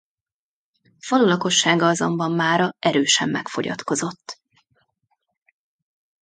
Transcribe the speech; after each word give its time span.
A 0.83 0.99
falu 1.05 1.25
lakossága 1.27 1.85
azonban 1.87 2.31
mára 2.31 2.75
erősen 2.79 3.29
megfogyatkozott. 3.29 4.41